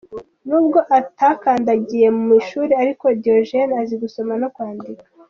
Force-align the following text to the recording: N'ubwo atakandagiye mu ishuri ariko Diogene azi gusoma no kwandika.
N'ubwo 0.47 0.79
atakandagiye 0.99 2.07
mu 2.21 2.29
ishuri 2.41 2.71
ariko 2.81 3.05
Diogene 3.21 3.73
azi 3.81 3.95
gusoma 4.03 4.33
no 4.41 4.49
kwandika. 4.55 5.05